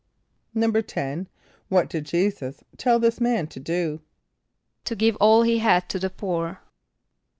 [0.55, 1.27] "= =10.=
[1.69, 4.01] What did J[=e]´[s+]us tell this man to do?
[4.85, 6.59] =To give all he had to the poor.